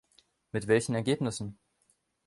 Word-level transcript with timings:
Mit 0.51 0.65
welchen 0.65 0.95
Ergebnissen? 0.95 1.59